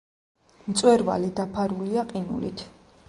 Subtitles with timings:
[0.71, 2.65] მწვერვალი დაფარულია ყინულით.